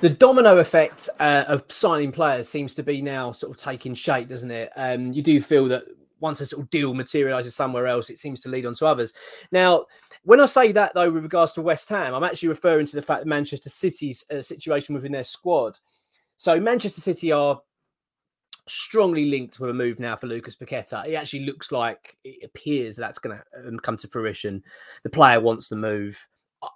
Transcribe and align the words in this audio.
The 0.00 0.10
domino 0.10 0.58
effect 0.58 1.08
uh, 1.18 1.44
of 1.48 1.64
signing 1.68 2.12
players 2.12 2.48
seems 2.48 2.74
to 2.74 2.82
be 2.82 3.02
now 3.02 3.32
sort 3.32 3.50
of 3.50 3.58
taking 3.58 3.94
shape, 3.94 4.28
doesn't 4.28 4.50
it? 4.50 4.70
Um, 4.76 5.12
you 5.12 5.22
do 5.22 5.40
feel 5.40 5.66
that 5.66 5.84
once 6.20 6.40
a 6.40 6.46
sort 6.46 6.62
of 6.62 6.70
deal 6.70 6.94
materializes 6.94 7.54
somewhere 7.54 7.86
else, 7.86 8.10
it 8.10 8.18
seems 8.18 8.40
to 8.42 8.48
lead 8.48 8.66
on 8.66 8.74
to 8.74 8.86
others. 8.86 9.12
Now, 9.52 9.86
when 10.24 10.40
I 10.40 10.46
say 10.46 10.72
that, 10.72 10.94
though, 10.94 11.10
with 11.10 11.22
regards 11.22 11.52
to 11.54 11.62
West 11.62 11.88
Ham, 11.88 12.14
I'm 12.14 12.24
actually 12.24 12.48
referring 12.48 12.86
to 12.86 12.96
the 12.96 13.02
fact 13.02 13.22
that 13.22 13.28
Manchester 13.28 13.70
City's 13.70 14.24
uh, 14.30 14.42
situation 14.42 14.94
within 14.94 15.12
their 15.12 15.24
squad. 15.24 15.78
So, 16.36 16.60
Manchester 16.60 17.00
City 17.00 17.32
are 17.32 17.60
strongly 18.66 19.26
linked 19.26 19.58
with 19.58 19.70
a 19.70 19.74
move 19.74 19.98
now 19.98 20.16
for 20.16 20.26
Lucas 20.26 20.56
Paqueta. 20.56 21.06
It 21.06 21.14
actually 21.14 21.46
looks 21.46 21.72
like 21.72 22.16
it 22.24 22.44
appears 22.44 22.96
that's 22.96 23.18
going 23.18 23.38
to 23.38 23.68
um, 23.68 23.78
come 23.78 23.96
to 23.96 24.08
fruition. 24.08 24.62
The 25.02 25.10
player 25.10 25.40
wants 25.40 25.68
the 25.68 25.76
move. 25.76 26.18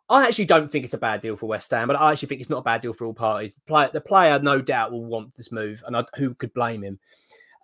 I 0.09 0.27
actually 0.27 0.45
don't 0.45 0.71
think 0.71 0.85
it's 0.85 0.95
a 0.95 0.99
bad 0.99 1.23
deal 1.23 1.37
for 1.37 1.47
West 1.47 1.71
Ham, 1.73 1.89
but 1.89 1.97
I 1.97 2.13
actually 2.13 2.29
think 2.29 2.41
it's 2.41 2.51
not 2.51 2.59
a 2.59 2.63
bad 2.63 2.83
deal 2.83 2.93
for 2.93 3.07
all 3.07 3.15
parties. 3.15 3.57
The 3.67 4.03
player, 4.05 4.39
no 4.39 4.61
doubt, 4.61 4.93
will 4.93 5.05
want 5.05 5.35
this 5.37 5.51
move, 5.51 5.83
and 5.87 5.97
I, 5.97 6.05
who 6.17 6.35
could 6.35 6.55
blame 6.55 6.83
him? 6.83 7.01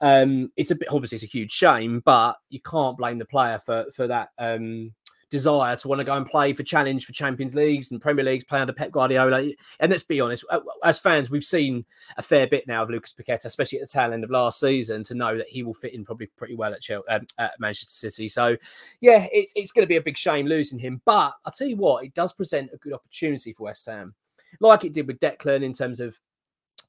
Um, 0.00 0.52
it's 0.56 0.70
a 0.70 0.76
bit 0.76 0.88
obviously 0.90 1.16
it's 1.16 1.24
a 1.24 1.28
huge 1.28 1.52
shame, 1.52 2.02
but 2.04 2.36
you 2.50 2.60
can't 2.60 2.96
blame 2.96 3.18
the 3.18 3.24
player 3.24 3.58
for 3.64 3.86
for 3.94 4.06
that 4.06 4.30
um, 4.38 4.92
desire 5.30 5.76
to 5.76 5.88
want 5.88 5.98
to 5.98 6.04
go 6.04 6.16
and 6.16 6.26
play 6.26 6.52
for 6.52 6.62
challenge 6.62 7.04
for 7.04 7.12
Champions 7.12 7.54
Leagues 7.54 7.90
and 7.90 8.00
Premier 8.00 8.24
Leagues, 8.24 8.44
play 8.44 8.60
under 8.60 8.72
Pep 8.72 8.90
Guardiola. 8.90 9.50
And 9.80 9.90
let's 9.90 10.02
be 10.02 10.20
honest, 10.20 10.44
as 10.84 10.98
fans, 10.98 11.30
we've 11.30 11.44
seen 11.44 11.84
a 12.16 12.22
fair 12.22 12.46
bit 12.46 12.66
now 12.66 12.82
of 12.82 12.90
Lucas 12.90 13.14
Paqueta, 13.14 13.44
especially 13.44 13.78
at 13.80 13.86
the 13.86 13.92
tail 13.92 14.12
end 14.12 14.24
of 14.24 14.30
last 14.30 14.60
season, 14.60 15.02
to 15.04 15.14
know 15.14 15.36
that 15.36 15.48
he 15.48 15.62
will 15.62 15.74
fit 15.74 15.94
in 15.94 16.04
probably 16.04 16.26
pretty 16.36 16.54
well 16.54 16.72
at, 16.72 16.80
Chelsea, 16.80 17.08
um, 17.08 17.26
at 17.38 17.58
Manchester 17.60 18.10
City. 18.10 18.28
So, 18.28 18.56
yeah, 19.00 19.26
it's 19.32 19.52
it's 19.54 19.72
going 19.72 19.84
to 19.84 19.88
be 19.88 19.96
a 19.96 20.02
big 20.02 20.16
shame 20.16 20.46
losing 20.46 20.78
him. 20.78 21.00
But 21.04 21.34
I'll 21.44 21.52
tell 21.52 21.68
you 21.68 21.76
what, 21.76 22.04
it 22.04 22.14
does 22.14 22.32
present 22.32 22.70
a 22.72 22.78
good 22.78 22.92
opportunity 22.92 23.52
for 23.52 23.64
West 23.64 23.86
Ham, 23.86 24.14
like 24.60 24.84
it 24.84 24.94
did 24.94 25.06
with 25.06 25.20
Declan 25.20 25.62
in 25.62 25.72
terms 25.72 26.00
of 26.00 26.18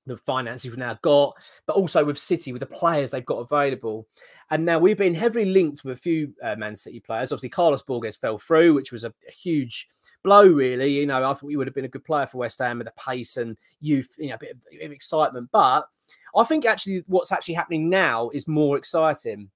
the 0.05 0.17
finances 0.17 0.69
we've 0.69 0.77
now 0.77 0.97
got, 1.01 1.35
but 1.65 1.75
also 1.75 2.03
with 2.03 2.17
City, 2.17 2.51
with 2.51 2.61
the 2.61 2.65
players 2.65 3.11
they've 3.11 3.25
got 3.25 3.37
available. 3.37 4.07
And 4.51 4.65
now 4.65 4.79
we've 4.79 4.97
been 4.97 5.15
heavily 5.15 5.45
linked 5.45 5.83
with 5.83 5.97
a 5.97 6.01
few 6.01 6.33
uh, 6.43 6.55
Man 6.55 6.75
City 6.75 6.99
players. 6.99 7.31
Obviously, 7.31 7.49
Carlos 7.49 7.83
Borges 7.83 8.17
fell 8.17 8.37
through, 8.37 8.73
which 8.73 8.91
was 8.91 9.03
a, 9.03 9.13
a, 9.27 9.31
huge 9.31 9.87
blow, 10.23 10.47
really. 10.47 10.99
You 10.99 11.05
know, 11.05 11.17
I 11.17 11.33
thought 11.33 11.49
he 11.49 11.57
would 11.57 11.67
have 11.67 11.75
been 11.75 11.85
a 11.85 11.89
good 11.89 12.03
player 12.03 12.25
for 12.25 12.39
West 12.39 12.59
Ham 12.59 12.79
with 12.79 12.87
the 12.87 12.93
pace 13.01 13.37
and 13.37 13.57
youth, 13.79 14.09
you 14.17 14.29
know, 14.29 14.35
a 14.35 14.39
bit 14.39 14.51
of, 14.51 14.57
a 14.71 14.77
bit 14.77 14.85
of 14.85 14.91
excitement. 14.91 15.49
But 15.51 15.87
I 16.35 16.43
think 16.43 16.65
actually 16.65 17.03
what's 17.07 17.31
actually 17.31 17.53
happening 17.55 17.89
now 17.89 18.29
is 18.29 18.47
more 18.47 18.77
exciting. 18.77 19.49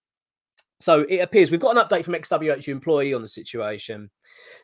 So 0.80 1.06
it 1.08 1.20
appears 1.20 1.50
we've 1.50 1.60
got 1.60 1.78
an 1.78 1.84
update 1.84 2.04
from 2.04 2.14
ExWHU 2.14 2.68
employee 2.68 3.14
on 3.14 3.22
the 3.22 3.28
situation. 3.28 4.10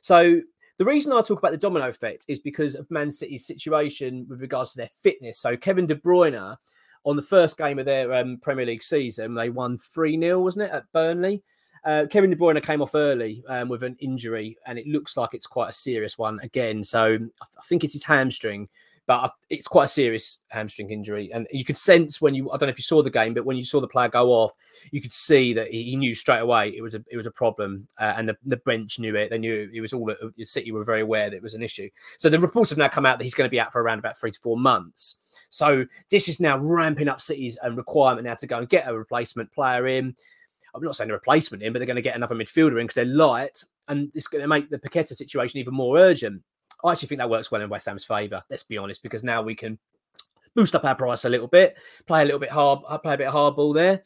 So 0.01 0.41
the 0.79 0.85
reason 0.85 1.11
I 1.11 1.21
talk 1.21 1.39
about 1.39 1.51
the 1.51 1.57
domino 1.57 1.89
effect 1.89 2.25
is 2.29 2.39
because 2.39 2.73
of 2.73 2.89
Man 2.89 3.11
City's 3.11 3.45
situation 3.45 4.25
with 4.29 4.39
regards 4.39 4.71
to 4.71 4.77
their 4.77 4.89
fitness. 5.03 5.37
So 5.37 5.57
Kevin 5.57 5.85
De 5.85 5.93
Bruyne, 5.93 6.55
on 7.03 7.15
the 7.17 7.21
first 7.21 7.57
game 7.57 7.79
of 7.79 7.85
their 7.85 8.13
um, 8.13 8.37
Premier 8.41 8.65
League 8.65 8.81
season, 8.81 9.35
they 9.35 9.49
won 9.49 9.77
3 9.77 10.17
0, 10.17 10.39
wasn't 10.39 10.69
it, 10.69 10.71
at 10.71 10.91
Burnley? 10.93 11.43
Uh, 11.83 12.05
Kevin 12.09 12.29
De 12.29 12.35
Bruyne 12.37 12.63
came 12.63 12.81
off 12.81 12.95
early 12.95 13.43
um, 13.49 13.67
with 13.67 13.83
an 13.83 13.97
injury, 13.99 14.57
and 14.65 14.79
it 14.79 14.87
looks 14.87 15.17
like 15.17 15.33
it's 15.33 15.47
quite 15.47 15.69
a 15.69 15.73
serious 15.73 16.17
one 16.17 16.39
again. 16.43 16.81
So 16.81 17.17
I 17.41 17.61
think 17.67 17.83
it's 17.83 17.93
his 17.93 18.05
hamstring 18.05 18.69
but 19.09 19.33
it's 19.49 19.67
quite 19.67 19.85
a 19.85 19.87
serious 19.87 20.37
hamstring 20.49 20.91
injury. 20.91 21.31
And 21.33 21.47
you 21.49 21.65
could 21.65 21.75
sense 21.75 22.21
when 22.21 22.35
you, 22.35 22.51
I 22.51 22.57
don't 22.57 22.67
know 22.67 22.71
if 22.71 22.77
you 22.77 22.83
saw 22.83 23.01
the 23.01 23.09
game, 23.09 23.33
but 23.33 23.43
when 23.43 23.57
you 23.57 23.63
saw 23.63 23.81
the 23.81 23.87
player 23.87 24.07
go 24.07 24.29
off, 24.29 24.51
you 24.91 25.01
could 25.01 25.11
see 25.11 25.51
that 25.53 25.71
he, 25.71 25.95
knew 25.95 26.13
straight 26.13 26.41
away 26.41 26.69
it 26.69 26.83
was 26.83 26.93
a 26.93 27.03
it 27.09 27.17
was 27.17 27.25
a 27.25 27.31
problem, 27.31 27.87
uh, 27.99 28.13
and 28.15 28.29
the, 28.29 28.37
the, 28.45 28.57
bench 28.57 28.99
knew 28.99 29.15
it. 29.15 29.31
They 29.31 29.39
knew 29.39 29.67
it 29.73 29.81
was 29.81 29.93
all. 29.93 30.13
The 30.37 30.45
City 30.45 30.71
were 30.71 30.83
very 30.83 31.01
aware 31.01 31.27
that 31.27 31.35
it 31.35 31.41
was 31.41 31.55
an 31.55 31.63
issue. 31.63 31.89
So 32.19 32.29
the 32.29 32.39
reports 32.39 32.69
have 32.69 32.77
now 32.77 32.87
come 32.87 33.07
out 33.07 33.17
that 33.17 33.23
he's 33.23 33.33
going 33.33 33.47
to 33.47 33.51
be 33.51 33.59
out 33.59 33.71
for 33.71 33.81
around 33.81 33.97
about 33.97 34.15
three 34.15 34.29
to 34.29 34.39
four 34.39 34.57
months. 34.57 35.15
So 35.49 35.87
this 36.11 36.29
is 36.29 36.39
now 36.39 36.59
ramping 36.59 37.07
up 37.07 37.19
City's 37.19 37.57
and 37.63 37.77
requirement 37.77 38.27
now 38.27 38.35
to 38.35 38.45
go 38.45 38.59
and 38.59 38.69
get 38.69 38.87
a 38.87 38.95
replacement 38.95 39.51
player 39.51 39.87
in. 39.87 40.15
I'm 40.75 40.83
not 40.83 40.95
saying 40.95 41.09
a 41.09 41.13
replacement 41.13 41.63
in, 41.63 41.73
but 41.73 41.79
they're 41.79 41.87
going 41.87 41.95
to 41.95 42.03
get 42.03 42.15
another 42.15 42.35
midfielder 42.35 42.79
in 42.79 42.85
because 42.85 42.93
they're 42.93 43.05
light, 43.05 43.63
and 43.87 44.11
it's 44.13 44.27
going 44.27 44.43
to 44.43 44.47
make 44.47 44.69
the 44.69 44.77
Paqueta 44.77 45.15
situation 45.15 45.59
even 45.59 45.73
more 45.73 45.97
urgent. 45.97 46.43
I 46.83 46.91
actually 46.91 47.09
think 47.09 47.19
that 47.19 47.29
works 47.29 47.51
well 47.51 47.61
in 47.61 47.69
West 47.69 47.87
Ham's 47.87 48.05
favour. 48.05 48.43
Let's 48.49 48.63
be 48.63 48.77
honest, 48.77 49.03
because 49.03 49.23
now 49.23 49.41
we 49.41 49.55
can 49.55 49.77
boost 50.55 50.75
up 50.75 50.85
our 50.85 50.95
price 50.95 51.25
a 51.25 51.29
little 51.29 51.47
bit, 51.47 51.77
play 52.05 52.21
a 52.21 52.25
little 52.25 52.39
bit 52.39 52.51
hard, 52.51 52.79
play 53.03 53.13
a 53.13 53.17
bit 53.17 53.27
hardball 53.27 53.73
there. 53.73 54.03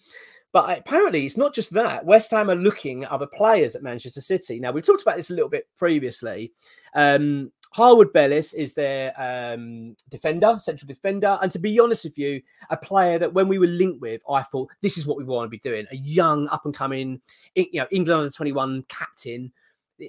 But 0.51 0.77
apparently, 0.77 1.25
it's 1.25 1.37
not 1.37 1.53
just 1.53 1.73
that. 1.73 2.05
West 2.05 2.29
Ham 2.29 2.51
are 2.51 2.55
looking 2.55 3.03
at 3.03 3.11
other 3.11 3.25
players 3.25 3.75
at 3.75 3.81
Manchester 3.81 4.21
City. 4.21 4.59
Now, 4.59 4.71
we 4.71 4.81
talked 4.81 5.01
about 5.01 5.17
this 5.17 5.31
a 5.31 5.33
little 5.33 5.49
bit 5.49 5.67
previously. 5.77 6.53
Um, 6.93 7.51
Harwood 7.71 8.13
Bellis 8.13 8.53
is 8.53 8.75
their 8.75 9.13
um, 9.17 9.95
defender, 10.09 10.57
central 10.59 10.87
defender. 10.87 11.39
And 11.41 11.51
to 11.51 11.57
be 11.57 11.79
honest 11.79 12.03
with 12.03 12.19
you, 12.19 12.39
a 12.69 12.77
player 12.77 13.17
that 13.17 13.33
when 13.33 13.47
we 13.47 13.57
were 13.57 13.65
linked 13.65 13.99
with, 13.99 14.21
I 14.29 14.43
thought 14.43 14.69
this 14.81 14.95
is 14.95 15.07
what 15.07 15.17
we 15.17 15.23
want 15.23 15.47
to 15.47 15.49
be 15.49 15.57
doing. 15.57 15.87
A 15.91 15.95
young, 15.95 16.47
up 16.49 16.65
and 16.65 16.73
coming, 16.73 17.19
you 17.55 17.67
know, 17.73 17.87
England 17.89 18.19
under 18.19 18.29
21 18.29 18.85
captain. 18.89 19.51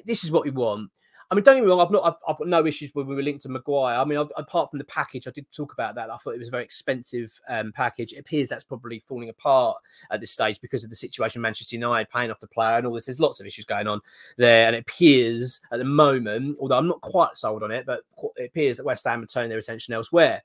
This 0.05 0.25
is 0.25 0.31
what 0.31 0.45
we 0.45 0.51
want. 0.51 0.91
I 1.35 1.37
mean, 1.37 1.43
don't 1.43 1.57
get 1.57 1.65
me 1.65 1.69
wrong. 1.69 1.81
I've 1.81 1.91
not. 1.91 2.05
I've, 2.05 2.15
I've 2.29 2.39
got 2.39 2.47
no 2.47 2.65
issues 2.65 2.95
when 2.95 3.09
we 3.09 3.17
were 3.17 3.23
linked 3.23 3.43
to 3.43 3.49
Maguire. 3.49 3.99
I 3.99 4.05
mean, 4.05 4.19
I've, 4.19 4.31
apart 4.37 4.71
from 4.71 4.79
the 4.79 4.85
package, 4.85 5.27
I 5.27 5.33
did 5.33 5.51
talk 5.51 5.73
about 5.73 5.97
that. 5.97 6.09
I 6.09 6.17
thought 6.17 6.37
it 6.37 6.39
was 6.39 6.47
a 6.47 6.53
very 6.53 6.63
expensive 6.63 7.33
um, 7.49 7.73
package. 7.73 8.13
It 8.13 8.19
appears 8.19 8.49
that's 8.49 8.63
probably 8.63 9.01
falling 9.01 9.31
apart 9.31 9.79
at 10.13 10.21
this 10.21 10.31
stage 10.31 10.61
because 10.61 10.85
of 10.85 10.91
the 10.91 10.97
situation 10.97 11.43
Manchester 11.43 11.75
United 11.75 12.09
paying 12.09 12.31
off 12.31 12.39
the 12.39 12.47
player 12.47 12.79
and 12.79 12.87
all 12.87 12.95
this. 12.95 13.07
There's 13.07 13.19
lots 13.19 13.41
of 13.41 13.49
issues 13.49 13.65
going 13.65 13.89
on 13.89 14.01
there, 14.39 14.69
and 14.69 14.77
it 14.77 14.83
appears 14.83 15.61
at 15.73 15.81
the 15.81 15.85
moment, 15.85 16.57
although 16.61 16.79
I'm 16.79 16.87
not 16.87 17.01
quite 17.01 17.37
sold 17.37 17.65
on 17.65 17.73
it, 17.73 17.85
but 17.85 18.03
it 18.37 18.45
appears 18.45 18.77
that 18.77 18.87
West 18.87 19.05
Ham 19.05 19.21
are 19.21 19.27
turning 19.27 19.51
their 19.51 19.59
attention 19.59 19.93
elsewhere 19.93 20.41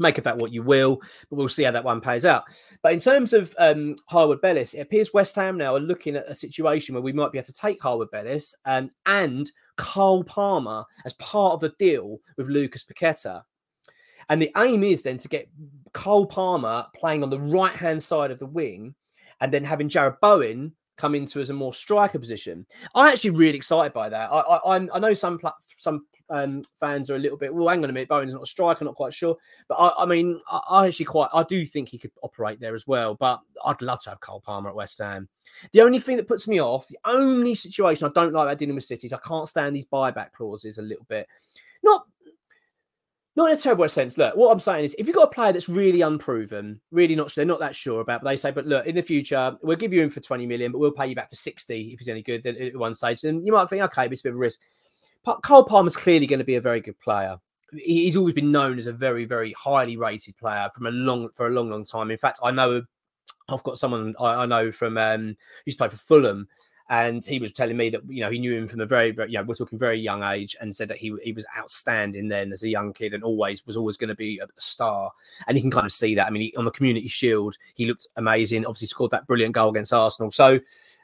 make 0.00 0.18
of 0.18 0.24
that 0.24 0.38
what 0.38 0.52
you 0.52 0.62
will, 0.62 1.00
but 1.28 1.36
we'll 1.36 1.48
see 1.48 1.62
how 1.62 1.70
that 1.70 1.84
one 1.84 2.00
plays 2.00 2.24
out. 2.24 2.44
But 2.82 2.92
in 2.92 2.98
terms 2.98 3.32
of 3.32 3.54
um, 3.58 3.96
Harwood 4.08 4.40
Bellis, 4.40 4.74
it 4.74 4.80
appears 4.80 5.14
West 5.14 5.36
Ham 5.36 5.56
now 5.56 5.76
are 5.76 5.80
looking 5.80 6.16
at 6.16 6.28
a 6.28 6.34
situation 6.34 6.94
where 6.94 7.02
we 7.02 7.12
might 7.12 7.32
be 7.32 7.38
able 7.38 7.46
to 7.46 7.52
take 7.52 7.82
Harwood 7.82 8.10
Bellis 8.10 8.54
and, 8.64 8.90
and 9.06 9.50
Cole 9.76 10.24
Palmer 10.24 10.84
as 11.04 11.12
part 11.14 11.52
of 11.52 11.60
the 11.60 11.72
deal 11.78 12.18
with 12.36 12.48
Lucas 12.48 12.84
Paqueta. 12.84 13.42
And 14.28 14.40
the 14.40 14.52
aim 14.56 14.84
is 14.84 15.02
then 15.02 15.16
to 15.18 15.28
get 15.28 15.48
Cole 15.92 16.26
Palmer 16.26 16.86
playing 16.94 17.22
on 17.22 17.30
the 17.30 17.40
right 17.40 17.74
hand 17.74 18.02
side 18.02 18.30
of 18.30 18.38
the 18.38 18.46
wing 18.46 18.94
and 19.40 19.52
then 19.52 19.64
having 19.64 19.88
Jarrod 19.88 20.20
Bowen 20.20 20.72
come 20.96 21.14
into 21.14 21.40
as 21.40 21.50
a 21.50 21.54
more 21.54 21.72
striker 21.72 22.18
position. 22.18 22.66
I'm 22.94 23.10
actually 23.10 23.30
really 23.30 23.56
excited 23.56 23.92
by 23.92 24.10
that. 24.10 24.30
I 24.30 24.38
I, 24.38 24.88
I 24.94 24.98
know 24.98 25.14
some 25.14 25.40
some 25.78 26.04
um, 26.30 26.62
fans 26.78 27.10
are 27.10 27.16
a 27.16 27.18
little 27.18 27.36
bit 27.36 27.52
well. 27.52 27.68
Hang 27.68 27.82
on 27.82 27.90
a 27.90 27.92
minute, 27.92 28.08
Bowen's 28.08 28.32
not 28.32 28.42
a 28.42 28.46
striker, 28.46 28.84
not 28.84 28.94
quite 28.94 29.12
sure. 29.12 29.36
But 29.68 29.74
I, 29.74 30.04
I 30.04 30.06
mean, 30.06 30.40
I, 30.50 30.60
I, 30.70 30.86
actually 30.86 31.06
quite 31.06 31.28
I 31.34 31.42
do 31.42 31.64
think 31.66 31.88
he 31.88 31.98
could 31.98 32.12
operate 32.22 32.60
there 32.60 32.74
as 32.74 32.86
well. 32.86 33.14
But 33.14 33.40
I'd 33.64 33.82
love 33.82 34.02
to 34.04 34.10
have 34.10 34.20
Cole 34.20 34.40
Palmer 34.40 34.70
at 34.70 34.76
West 34.76 34.98
Ham. 34.98 35.28
The 35.72 35.82
only 35.82 35.98
thing 35.98 36.16
that 36.16 36.28
puts 36.28 36.46
me 36.46 36.60
off, 36.60 36.86
the 36.86 36.98
only 37.04 37.54
situation 37.54 38.06
I 38.06 38.12
don't 38.14 38.32
like 38.32 38.44
about 38.46 38.58
dealing 38.58 38.76
with 38.76 38.84
cities, 38.84 39.12
I 39.12 39.18
can't 39.18 39.48
stand 39.48 39.74
these 39.74 39.86
buyback 39.86 40.32
clauses 40.32 40.78
a 40.78 40.82
little 40.82 41.06
bit. 41.08 41.26
Not 41.82 42.04
not 43.36 43.50
in 43.50 43.56
a 43.56 43.60
terrible 43.60 43.88
sense. 43.88 44.18
Look, 44.18 44.36
what 44.36 44.52
I'm 44.52 44.60
saying 44.60 44.84
is, 44.84 44.94
if 44.98 45.06
you've 45.06 45.16
got 45.16 45.28
a 45.28 45.34
player 45.34 45.52
that's 45.52 45.68
really 45.68 46.02
unproven, 46.02 46.80
really 46.90 47.14
not 47.14 47.30
sure, 47.30 47.42
they're 47.42 47.48
not 47.48 47.60
that 47.60 47.76
sure 47.76 48.00
about, 48.00 48.22
but 48.22 48.30
they 48.30 48.36
say, 48.36 48.50
but 48.50 48.66
look, 48.66 48.86
in 48.86 48.96
the 48.96 49.02
future, 49.02 49.56
we'll 49.62 49.76
give 49.76 49.92
you 49.92 50.02
him 50.02 50.10
for 50.10 50.20
20 50.20 50.46
million, 50.46 50.72
but 50.72 50.78
we'll 50.78 50.90
pay 50.90 51.06
you 51.06 51.14
back 51.14 51.30
for 51.30 51.36
60 51.36 51.90
if 51.92 51.98
he's 51.98 52.08
any 52.08 52.22
good. 52.22 52.42
Then 52.42 52.56
at 52.56 52.76
one 52.76 52.94
stage, 52.94 53.20
then 53.20 53.46
you 53.46 53.52
might 53.52 53.68
think, 53.68 53.82
okay, 53.82 54.06
but 54.06 54.12
it's 54.12 54.20
a 54.20 54.24
bit 54.24 54.30
of 54.30 54.36
a 54.36 54.38
risk. 54.38 54.60
Cole 55.24 55.64
Palmer's 55.64 55.96
clearly 55.96 56.26
going 56.26 56.38
to 56.38 56.44
be 56.44 56.56
a 56.56 56.60
very 56.60 56.80
good 56.80 56.98
player. 57.00 57.38
He's 57.72 58.16
always 58.16 58.34
been 58.34 58.50
known 58.50 58.78
as 58.78 58.86
a 58.86 58.92
very, 58.92 59.24
very 59.24 59.52
highly 59.52 59.96
rated 59.96 60.36
player 60.36 60.68
from 60.74 60.86
a 60.86 60.90
long 60.90 61.28
for 61.34 61.46
a 61.46 61.50
long, 61.50 61.70
long 61.70 61.84
time. 61.84 62.10
In 62.10 62.18
fact, 62.18 62.40
I 62.42 62.50
know 62.50 62.82
I've 63.48 63.62
got 63.62 63.78
someone 63.78 64.14
I, 64.18 64.42
I 64.42 64.46
know 64.46 64.72
from 64.72 64.98
um, 64.98 65.36
used 65.66 65.78
to 65.78 65.84
play 65.84 65.88
for 65.88 65.96
Fulham 65.96 66.48
and 66.90 67.24
he 67.24 67.38
was 67.38 67.52
telling 67.52 67.76
me 67.76 67.88
that 67.88 68.02
you 68.08 68.20
know 68.20 68.30
he 68.30 68.40
knew 68.40 68.52
him 68.52 68.66
from 68.66 68.80
a 68.80 68.86
very, 68.86 69.12
very 69.12 69.30
you 69.30 69.38
know, 69.38 69.44
we're 69.44 69.54
talking 69.54 69.78
very 69.78 69.98
young 69.98 70.24
age, 70.24 70.56
and 70.60 70.74
said 70.74 70.88
that 70.88 70.96
he 70.96 71.14
he 71.22 71.32
was 71.32 71.46
outstanding 71.56 72.28
then 72.28 72.52
as 72.52 72.64
a 72.64 72.68
young 72.68 72.92
kid, 72.92 73.14
and 73.14 73.22
always 73.22 73.64
was 73.64 73.76
always 73.76 73.96
going 73.96 74.08
to 74.08 74.14
be 74.16 74.40
a 74.40 74.46
star. 74.60 75.12
And 75.46 75.56
you 75.56 75.62
can 75.62 75.70
kind 75.70 75.86
of 75.86 75.92
see 75.92 76.16
that. 76.16 76.26
I 76.26 76.30
mean, 76.30 76.42
he, 76.42 76.56
on 76.56 76.64
the 76.64 76.72
Community 76.72 77.06
Shield, 77.06 77.56
he 77.74 77.86
looked 77.86 78.08
amazing. 78.16 78.66
Obviously, 78.66 78.88
scored 78.88 79.12
that 79.12 79.28
brilliant 79.28 79.54
goal 79.54 79.70
against 79.70 79.92
Arsenal. 79.92 80.32
So, 80.32 80.58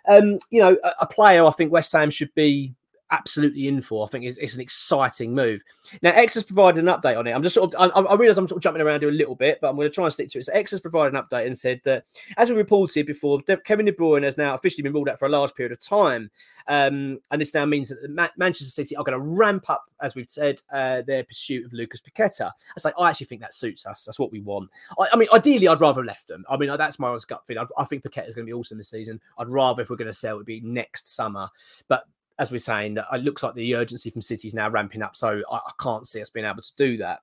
um, 0.09 0.41
you 0.51 0.61
know, 0.61 0.77
a, 0.83 0.93
a 1.03 1.07
player 1.07 1.47
I 1.47 1.53
think 1.53 1.71
West 1.71 1.93
Ham 1.93 2.11
should 2.11 2.35
be 2.35 2.75
absolutely 3.11 3.69
in 3.69 3.81
for. 3.81 4.05
I 4.05 4.08
think 4.08 4.25
it's, 4.25 4.38
it's, 4.38 4.55
an 4.55 4.61
exciting 4.61 5.35
move. 5.35 5.62
Now, 6.03 6.11
Ex 6.11 6.35
has 6.35 6.43
provided 6.43 6.82
an 6.82 6.87
update 6.87 7.19
on 7.19 7.26
it. 7.26 7.32
I'm 7.32 7.43
just 7.43 7.55
sort 7.55 7.75
of, 7.75 7.93
I, 7.94 8.00
I 8.00 8.14
realize 8.17 8.38
I'm 8.38 8.49
sort 8.49 8.58
of 8.58 8.62
jumping 8.62 8.82
around 8.82 9.00
here 9.00 9.08
a 9.08 9.12
little 9.12 9.35
bit, 9.35 9.58
but 9.61 9.69
I'm 9.69 9.76
going 9.76 9.88
to 9.88 9.94
try 9.94 10.05
and 10.05 10.12
stick 10.12 10.29
to 10.31 10.38
it. 10.38 10.44
So, 10.44 10.53
Ex 10.53 10.70
has 10.73 10.81
provided 10.81 11.14
an 11.14 11.23
update 11.23 11.47
and 11.47 11.56
said 11.56 11.81
that, 11.85 12.05
as 12.37 12.50
we 12.50 12.56
reported 12.56 13.06
before, 13.06 13.41
Kevin 13.64 13.87
De 13.87 13.93
Bruyne 13.93 14.23
has 14.23 14.38
now 14.38 14.55
officially 14.55 14.82
been 14.82 14.93
ruled 14.93 15.08
out 15.08 15.19
for 15.19 15.26
a 15.26 15.31
large 15.31 15.55
period 15.55 15.73
of 15.73 15.81
time. 15.81 16.31
Um, 16.69 17.20
and 17.31 17.41
this 17.41 17.55
now 17.55 17.64
means 17.64 17.91
that 17.91 18.11
Ma- 18.11 18.29
Manchester 18.37 18.70
City 18.70 18.97
are 18.97 19.05
going 19.05 19.19
to 19.19 19.25
ramp 19.25 19.70
up, 19.70 19.85
as 20.00 20.14
we've 20.14 20.31
said, 20.31 20.61
uh, 20.73 21.03
their 21.03 21.23
pursuit 21.23 21.64
of 21.64 21.73
Lucas 21.73 22.00
Paqueta. 22.00 22.50
I 22.76 22.81
say, 22.81 22.91
I 22.99 23.11
actually 23.11 23.26
think 23.26 23.41
that 23.43 23.55
suits 23.55 23.87
us. 23.87 24.03
That's 24.03 24.19
what 24.19 24.32
we 24.32 24.41
want. 24.41 24.70
I, 24.99 25.06
I 25.12 25.17
mean, 25.17 25.29
ideally, 25.32 25.69
I'd 25.69 25.81
rather 25.81 26.00
have 26.00 26.06
left 26.06 26.26
them. 26.26 26.44
I 26.49 26.56
mean, 26.56 26.75
that's 26.76 26.99
my 26.99 27.17
gut 27.26 27.47
feeling. 27.47 27.67
I, 27.79 27.82
I 27.82 27.85
think 27.85 28.03
Paqueta 28.03 28.29
is 28.29 28.35
going 28.35 28.47
to 28.47 28.50
be 28.50 28.55
awesome 28.55 28.79
this 28.79 28.91
season. 28.91 29.20
I'd 29.38 29.49
rather, 29.49 29.82
if 29.82 29.91
we're 29.91 29.97
going 29.97 30.06
to 30.08 30.14
sell, 30.14 30.35
it 30.35 30.38
would 30.38 30.47
be 30.47 30.61
next 30.61 31.14
summer. 31.14 31.49
But 31.88 32.05
as 32.38 32.50
we're 32.50 32.59
saying, 32.59 32.99
it 33.12 33.25
looks 33.25 33.43
like 33.43 33.55
the 33.55 33.75
urgency 33.77 34.11
from 34.11 34.23
City 34.23 34.49
is 34.49 34.55
now 34.55 34.69
ramping 34.69 35.03
up. 35.03 35.17
So 35.17 35.43
I, 35.50 35.56
I 35.56 35.73
can't 35.81 36.06
see 36.06 36.21
us 36.21 36.31
being 36.31 36.47
able 36.47 36.62
to 36.62 36.77
do 36.77 36.97
that. 36.99 37.21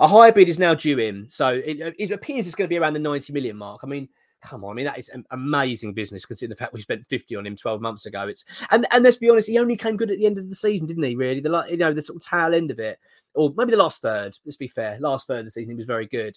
A 0.00 0.08
higher 0.08 0.32
bid 0.32 0.48
is 0.48 0.58
now 0.58 0.74
due 0.74 0.98
in. 0.98 1.28
So 1.28 1.48
it, 1.48 1.94
it, 1.98 2.10
appears 2.10 2.46
it's 2.46 2.54
going 2.54 2.66
to 2.66 2.72
be 2.72 2.78
around 2.78 2.94
the 2.94 2.98
90 2.98 3.32
million 3.32 3.56
mark. 3.56 3.80
I 3.82 3.86
mean, 3.86 4.08
come 4.42 4.64
on, 4.64 4.72
I 4.72 4.74
mean, 4.74 4.84
that 4.86 4.98
is 4.98 5.10
amazing 5.30 5.92
business 5.92 6.24
considering 6.24 6.50
the 6.50 6.56
fact 6.56 6.72
we 6.72 6.80
spent 6.80 7.06
50 7.06 7.36
on 7.36 7.46
him 7.46 7.56
12 7.56 7.80
months 7.80 8.06
ago. 8.06 8.26
It's 8.26 8.44
and 8.70 8.86
and 8.90 9.04
let's 9.04 9.16
be 9.16 9.30
honest, 9.30 9.48
he 9.48 9.58
only 9.58 9.76
came 9.76 9.96
good 9.96 10.10
at 10.10 10.18
the 10.18 10.26
end 10.26 10.38
of 10.38 10.48
the 10.48 10.54
season, 10.54 10.86
didn't 10.86 11.02
he? 11.02 11.16
Really, 11.16 11.40
the 11.40 11.66
you 11.70 11.76
know, 11.76 11.92
the 11.92 12.02
sort 12.02 12.22
of 12.22 12.28
tail 12.28 12.54
end 12.54 12.70
of 12.70 12.78
it. 12.78 12.98
Or 13.34 13.52
maybe 13.56 13.70
the 13.70 13.76
last 13.76 14.02
third, 14.02 14.36
let's 14.44 14.56
be 14.56 14.66
fair. 14.66 14.98
Last 14.98 15.26
third 15.26 15.40
of 15.40 15.44
the 15.44 15.50
season, 15.50 15.72
he 15.72 15.76
was 15.76 15.86
very 15.86 16.06
good 16.06 16.36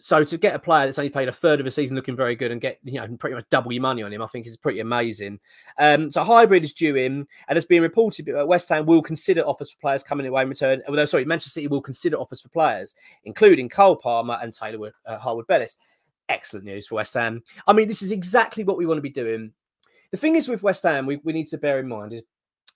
so 0.00 0.24
to 0.24 0.38
get 0.38 0.54
a 0.54 0.58
player 0.58 0.86
that's 0.86 0.98
only 0.98 1.10
played 1.10 1.28
a 1.28 1.32
third 1.32 1.60
of 1.60 1.66
a 1.66 1.70
season 1.70 1.94
looking 1.94 2.16
very 2.16 2.34
good 2.34 2.50
and 2.50 2.60
get 2.60 2.78
you 2.82 3.00
know 3.00 3.06
pretty 3.18 3.36
much 3.36 3.46
double 3.50 3.72
your 3.72 3.82
money 3.82 4.02
on 4.02 4.12
him, 4.12 4.22
I 4.22 4.26
think 4.26 4.46
is 4.46 4.56
pretty 4.56 4.80
amazing. 4.80 5.38
Um, 5.78 6.10
so 6.10 6.24
hybrid 6.24 6.64
is 6.64 6.72
due 6.72 6.96
in, 6.96 7.26
and 7.48 7.56
it's 7.56 7.66
being 7.66 7.82
reported 7.82 8.26
that 8.26 8.48
West 8.48 8.68
Ham 8.70 8.86
will 8.86 9.02
consider 9.02 9.42
offers 9.42 9.70
for 9.70 9.78
players 9.78 10.02
coming 10.02 10.26
away 10.26 10.42
in 10.42 10.48
return. 10.48 10.82
Although 10.88 11.04
sorry, 11.04 11.24
Manchester 11.24 11.50
City 11.50 11.68
will 11.68 11.82
consider 11.82 12.16
offers 12.16 12.40
for 12.40 12.48
players, 12.48 12.94
including 13.24 13.68
Cole 13.68 13.96
Palmer 13.96 14.38
and 14.42 14.52
Taylor 14.52 14.92
uh, 15.06 15.18
Harwood 15.18 15.46
Bellis. 15.46 15.78
Excellent 16.28 16.64
news 16.64 16.86
for 16.86 16.96
West 16.96 17.14
Ham. 17.14 17.42
I 17.66 17.72
mean, 17.72 17.88
this 17.88 18.02
is 18.02 18.12
exactly 18.12 18.64
what 18.64 18.78
we 18.78 18.86
want 18.86 18.98
to 18.98 19.02
be 19.02 19.10
doing. 19.10 19.52
The 20.10 20.16
thing 20.16 20.36
is 20.36 20.48
with 20.48 20.62
West 20.62 20.82
Ham, 20.84 21.06
we, 21.06 21.20
we 21.24 21.32
need 21.32 21.46
to 21.48 21.58
bear 21.58 21.78
in 21.78 21.88
mind 21.88 22.12
is, 22.12 22.22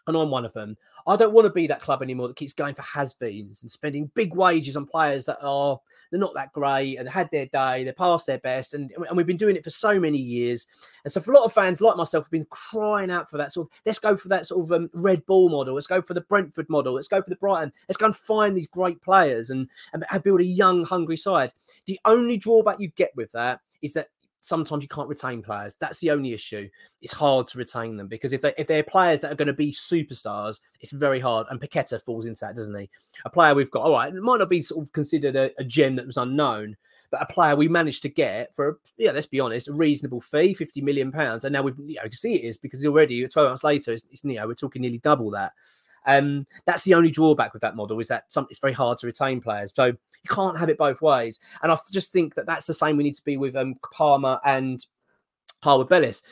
and 0.06 0.16
I'm 0.16 0.30
one 0.30 0.44
of 0.44 0.52
them. 0.52 0.76
I 1.06 1.16
don't 1.16 1.32
want 1.32 1.46
to 1.46 1.52
be 1.52 1.66
that 1.66 1.80
club 1.80 2.02
anymore 2.02 2.28
that 2.28 2.36
keeps 2.36 2.54
going 2.54 2.74
for 2.74 2.82
has-beens 2.82 3.62
and 3.62 3.70
spending 3.70 4.10
big 4.14 4.34
wages 4.34 4.76
on 4.76 4.86
players 4.86 5.26
that 5.26 5.38
are 5.42 5.78
they're 6.10 6.20
not 6.20 6.34
that 6.34 6.52
great 6.52 6.96
and 6.96 7.08
had 7.08 7.30
their 7.30 7.46
day, 7.46 7.84
they're 7.84 7.92
past 7.92 8.26
their 8.26 8.38
best, 8.38 8.74
and, 8.74 8.92
and 8.92 9.16
we've 9.16 9.26
been 9.26 9.36
doing 9.36 9.56
it 9.56 9.64
for 9.64 9.70
so 9.70 9.98
many 9.98 10.18
years. 10.18 10.66
And 11.04 11.12
so, 11.12 11.20
for 11.20 11.32
a 11.32 11.34
lot 11.34 11.44
of 11.44 11.52
fans 11.52 11.80
like 11.80 11.96
myself, 11.96 12.24
have 12.24 12.30
been 12.30 12.46
crying 12.50 13.10
out 13.10 13.28
for 13.28 13.36
that 13.38 13.52
sort 13.52 13.68
of 13.68 13.78
let's 13.84 13.98
go 13.98 14.16
for 14.16 14.28
that 14.28 14.46
sort 14.46 14.64
of 14.64 14.72
um, 14.72 14.90
Red 14.92 15.26
Bull 15.26 15.48
model, 15.48 15.74
let's 15.74 15.86
go 15.86 16.00
for 16.00 16.14
the 16.14 16.20
Brentford 16.20 16.68
model, 16.68 16.94
let's 16.94 17.08
go 17.08 17.20
for 17.20 17.30
the 17.30 17.36
Brighton, 17.36 17.72
let's 17.88 17.96
go 17.96 18.06
and 18.06 18.16
find 18.16 18.56
these 18.56 18.68
great 18.68 19.02
players 19.02 19.50
and, 19.50 19.68
and 19.92 20.22
build 20.22 20.40
a 20.40 20.44
young, 20.44 20.84
hungry 20.84 21.16
side. 21.16 21.52
The 21.86 21.98
only 22.04 22.36
drawback 22.36 22.80
you 22.80 22.88
get 22.88 23.10
with 23.16 23.32
that 23.32 23.60
is 23.82 23.94
that 23.94 24.08
sometimes 24.44 24.82
you 24.82 24.88
can't 24.88 25.08
retain 25.08 25.40
players. 25.42 25.74
That's 25.80 25.98
the 25.98 26.10
only 26.10 26.34
issue. 26.34 26.68
It's 27.00 27.14
hard 27.14 27.48
to 27.48 27.58
retain 27.58 27.96
them 27.96 28.08
because 28.08 28.34
if 28.34 28.42
they 28.42 28.52
if 28.58 28.66
they're 28.66 28.82
players 28.82 29.22
that 29.22 29.32
are 29.32 29.36
going 29.36 29.46
to 29.46 29.54
be 29.54 29.72
superstars, 29.72 30.60
it's 30.80 30.92
very 30.92 31.18
hard. 31.18 31.46
And 31.48 31.58
Paqueta 31.58 32.00
falls 32.00 32.26
into 32.26 32.40
that, 32.42 32.54
doesn't 32.54 32.78
he? 32.78 32.90
A 33.24 33.30
player 33.30 33.54
we've 33.54 33.70
got, 33.70 33.84
all 33.84 33.92
right, 33.92 34.14
it 34.14 34.22
might 34.22 34.38
not 34.38 34.50
be 34.50 34.60
sort 34.60 34.84
of 34.84 34.92
considered 34.92 35.34
a, 35.34 35.50
a 35.58 35.64
gem 35.64 35.96
that 35.96 36.06
was 36.06 36.18
unknown, 36.18 36.76
but 37.10 37.22
a 37.22 37.32
player 37.32 37.56
we 37.56 37.68
managed 37.68 38.02
to 38.02 38.10
get 38.10 38.54
for, 38.54 38.78
yeah, 38.98 39.12
let's 39.12 39.24
be 39.26 39.40
honest, 39.40 39.68
a 39.68 39.72
reasonable 39.72 40.20
fee, 40.20 40.52
fifty 40.52 40.82
million 40.82 41.10
pounds, 41.10 41.44
and 41.44 41.52
now 41.54 41.62
we've, 41.62 41.78
you 41.78 41.94
know, 41.94 42.04
you 42.04 42.10
can 42.10 42.12
see 42.12 42.34
it 42.34 42.46
is 42.46 42.58
because 42.58 42.84
already 42.84 43.26
twelve 43.28 43.48
months 43.48 43.64
later, 43.64 43.92
it's, 43.92 44.04
it's 44.10 44.22
you 44.24 44.34
know, 44.34 44.46
we're 44.46 44.54
talking 44.54 44.82
nearly 44.82 44.98
double 44.98 45.30
that. 45.30 45.52
Um, 46.06 46.46
that's 46.66 46.82
the 46.82 46.94
only 46.94 47.10
drawback 47.10 47.52
with 47.52 47.62
that 47.62 47.76
model 47.76 48.00
is 48.00 48.08
that 48.08 48.24
some, 48.28 48.46
it's 48.50 48.58
very 48.58 48.72
hard 48.72 48.98
to 48.98 49.06
retain 49.06 49.40
players. 49.40 49.72
So 49.74 49.84
you 49.86 49.96
can't 50.28 50.58
have 50.58 50.68
it 50.68 50.78
both 50.78 51.02
ways. 51.02 51.40
And 51.62 51.70
I 51.70 51.78
just 51.92 52.12
think 52.12 52.34
that 52.34 52.46
that's 52.46 52.66
the 52.66 52.74
same 52.74 52.96
we 52.96 53.04
need 53.04 53.14
to 53.14 53.24
be 53.24 53.36
with 53.36 53.56
um, 53.56 53.76
Palmer 53.92 54.40
and 54.44 54.84
Harwood 55.62 55.88
Bellis. 55.88 56.22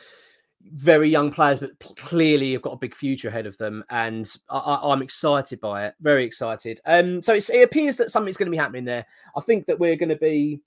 Very 0.64 1.08
young 1.08 1.32
players, 1.32 1.58
but 1.58 1.78
clearly 1.96 2.52
have 2.52 2.62
got 2.62 2.74
a 2.74 2.78
big 2.78 2.94
future 2.94 3.26
ahead 3.26 3.46
of 3.46 3.58
them, 3.58 3.82
and 3.90 4.32
I, 4.48 4.92
am 4.92 5.02
excited 5.02 5.60
by 5.60 5.86
it. 5.86 5.94
Very 6.00 6.24
excited. 6.24 6.80
Um, 6.86 7.20
so 7.20 7.34
it 7.34 7.64
appears 7.64 7.96
that 7.96 8.12
something's 8.12 8.36
going 8.36 8.46
to 8.46 8.52
be 8.52 8.58
happening 8.58 8.84
there. 8.84 9.04
I 9.36 9.40
think 9.40 9.66
that 9.66 9.80
we're 9.80 9.96
going 9.96 10.10
to 10.10 10.16
be 10.16 10.60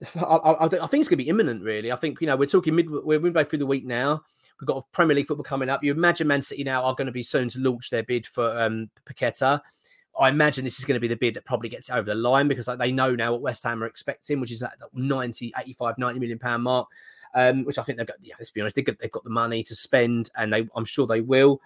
I, 0.16 0.20
I, 0.20 0.64
I, 0.64 0.68
think 0.68 1.00
it's 1.00 1.08
going 1.08 1.18
to 1.18 1.24
be 1.24 1.28
imminent, 1.28 1.62
really. 1.62 1.92
I 1.92 1.96
think 1.96 2.20
you 2.20 2.26
know 2.26 2.36
we're 2.36 2.46
talking 2.46 2.74
mid, 2.74 2.90
we're 2.90 3.20
midway 3.20 3.44
through 3.44 3.60
the 3.60 3.66
week 3.66 3.84
now. 3.84 4.22
We've 4.60 4.68
got 4.68 4.90
Premier 4.92 5.16
League 5.16 5.26
football 5.26 5.44
coming 5.44 5.68
up. 5.68 5.82
You 5.82 5.92
imagine 5.92 6.26
Man 6.26 6.42
City 6.42 6.64
now 6.64 6.84
are 6.84 6.94
going 6.94 7.06
to 7.06 7.12
be 7.12 7.22
soon 7.22 7.48
to 7.48 7.60
launch 7.60 7.90
their 7.90 8.02
bid 8.02 8.26
for 8.26 8.58
um, 8.60 8.90
Paqueta. 9.04 9.60
I 10.18 10.28
imagine 10.28 10.64
this 10.64 10.78
is 10.78 10.84
going 10.84 10.94
to 10.94 11.00
be 11.00 11.08
the 11.08 11.16
bid 11.16 11.34
that 11.34 11.44
probably 11.44 11.68
gets 11.68 11.90
over 11.90 12.02
the 12.02 12.14
line 12.14 12.46
because 12.46 12.68
like, 12.68 12.78
they 12.78 12.92
know 12.92 13.14
now 13.14 13.32
what 13.32 13.40
West 13.40 13.64
Ham 13.64 13.82
are 13.82 13.86
expecting, 13.86 14.40
which 14.40 14.52
is 14.52 14.60
that 14.60 14.74
90, 14.92 15.52
85, 15.58 15.98
90 15.98 16.20
million 16.20 16.38
pound 16.38 16.62
mark, 16.62 16.88
um, 17.34 17.64
which 17.64 17.78
I 17.78 17.82
think 17.82 17.98
they've 17.98 18.06
got, 18.06 18.16
yeah, 18.22 18.34
let's 18.38 18.50
be 18.50 18.60
honest, 18.60 18.76
they've 18.76 18.84
got, 18.84 18.98
they've 19.00 19.10
got 19.10 19.24
the 19.24 19.30
money 19.30 19.64
to 19.64 19.74
spend 19.74 20.30
and 20.36 20.52
they, 20.52 20.68
I'm 20.76 20.84
sure 20.84 21.06
they 21.06 21.20
will. 21.20 21.60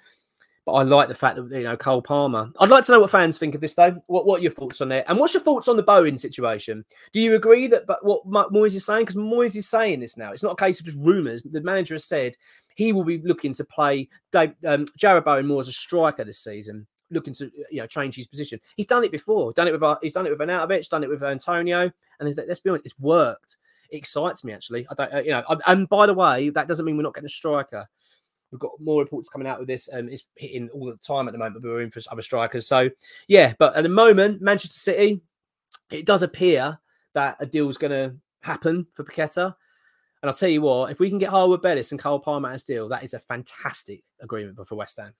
But 0.64 0.72
I 0.72 0.82
like 0.82 1.08
the 1.08 1.14
fact 1.14 1.36
that, 1.36 1.50
you 1.50 1.64
know, 1.64 1.78
Cole 1.78 2.02
Palmer. 2.02 2.50
I'd 2.60 2.68
like 2.68 2.84
to 2.84 2.92
know 2.92 3.00
what 3.00 3.10
fans 3.10 3.38
think 3.38 3.54
of 3.54 3.62
this, 3.62 3.72
though. 3.72 4.02
What, 4.06 4.26
what 4.26 4.40
are 4.40 4.42
your 4.42 4.52
thoughts 4.52 4.82
on 4.82 4.92
it? 4.92 5.04
And 5.08 5.18
what's 5.18 5.32
your 5.32 5.42
thoughts 5.42 5.66
on 5.66 5.78
the 5.78 5.82
Bowen 5.82 6.18
situation? 6.18 6.84
Do 7.12 7.20
you 7.20 7.36
agree 7.36 7.68
that 7.68 7.86
but 7.86 8.04
what 8.04 8.26
Moyes 8.26 8.74
is 8.74 8.84
saying? 8.84 9.06
Because 9.06 9.16
Moyes 9.16 9.56
is 9.56 9.66
saying 9.66 10.00
this 10.00 10.18
now. 10.18 10.32
It's 10.32 10.42
not 10.42 10.52
a 10.52 10.62
case 10.62 10.78
of 10.78 10.84
just 10.84 10.98
rumours. 10.98 11.42
The 11.42 11.62
manager 11.62 11.94
has 11.94 12.04
said 12.04 12.36
he 12.78 12.92
will 12.92 13.02
be 13.02 13.18
looking 13.24 13.52
to 13.52 13.64
play 13.64 14.08
um, 14.32 14.86
Jarrod 14.96 15.24
Bowen 15.24 15.48
more 15.48 15.60
as 15.60 15.66
a 15.66 15.72
striker 15.72 16.22
this 16.22 16.38
season 16.38 16.86
looking 17.10 17.34
to 17.34 17.50
you 17.70 17.80
know 17.80 17.86
change 17.88 18.14
his 18.14 18.28
position. 18.28 18.60
He's 18.76 18.86
done 18.86 19.02
it 19.02 19.10
before. 19.10 19.52
Done 19.52 19.66
it 19.66 19.72
with 19.72 19.82
uh, 19.82 19.96
he's 20.00 20.12
done 20.12 20.26
it 20.26 20.30
with 20.30 20.38
Arnautovic, 20.38 20.88
done 20.88 21.02
it 21.02 21.10
with 21.10 21.24
Antonio, 21.24 21.90
and 22.20 22.36
let's 22.36 22.60
be 22.60 22.70
honest, 22.70 22.86
it's 22.86 22.98
worked. 23.00 23.56
It 23.90 23.96
excites 23.96 24.44
me 24.44 24.52
actually. 24.52 24.86
I 24.88 24.94
don't, 24.94 25.12
uh, 25.12 25.18
you 25.18 25.30
know. 25.32 25.42
And 25.66 25.88
by 25.88 26.06
the 26.06 26.14
way, 26.14 26.50
that 26.50 26.68
doesn't 26.68 26.86
mean 26.86 26.96
we're 26.96 27.02
not 27.02 27.14
getting 27.14 27.26
a 27.26 27.30
striker. 27.30 27.88
We've 28.52 28.60
got 28.60 28.70
more 28.78 29.02
reports 29.02 29.28
coming 29.28 29.48
out 29.48 29.58
with 29.58 29.66
this, 29.66 29.88
and 29.88 30.08
it's 30.08 30.24
hitting 30.36 30.68
all 30.68 30.86
the 30.86 30.96
time 30.98 31.26
at 31.26 31.32
the 31.32 31.38
moment. 31.38 31.60
But 31.60 31.68
we're 31.68 31.82
in 31.82 31.90
for 31.90 32.00
other 32.12 32.22
strikers. 32.22 32.68
So 32.68 32.90
yeah, 33.26 33.54
but 33.58 33.74
at 33.74 33.82
the 33.82 33.88
moment, 33.88 34.40
Manchester 34.40 34.78
City, 34.78 35.20
it 35.90 36.06
does 36.06 36.22
appear 36.22 36.78
that 37.14 37.38
a 37.40 37.46
deal 37.46 37.68
is 37.68 37.76
going 37.76 37.90
to 37.90 38.14
happen 38.42 38.86
for 38.94 39.02
Paqueta. 39.02 39.56
And 40.20 40.28
I'll 40.28 40.36
tell 40.36 40.48
you 40.48 40.62
what, 40.62 40.90
if 40.90 40.98
we 40.98 41.10
can 41.10 41.18
get 41.18 41.28
Harwood 41.30 41.62
Bellis 41.62 41.92
and 41.92 42.00
Cole 42.00 42.18
Palmer 42.18 42.50
as 42.50 42.64
deal, 42.64 42.88
that 42.88 43.04
is 43.04 43.14
a 43.14 43.20
fantastic 43.20 44.02
agreement 44.20 44.58
for 44.66 44.74
West 44.74 44.98
Ham. 44.98 45.14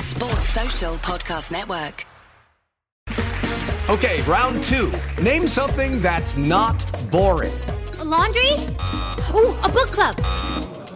Sports 0.00 0.48
Social 0.48 0.94
Podcast 0.96 1.52
Network. 1.52 2.04
Okay, 3.88 4.22
round 4.22 4.64
two. 4.64 4.92
Name 5.22 5.46
something 5.46 6.00
that's 6.00 6.36
not 6.36 6.84
boring. 7.12 7.52
A 8.00 8.04
laundry? 8.04 8.54
Ooh, 9.36 9.56
a 9.62 9.68
book 9.68 9.88
club. 9.88 10.16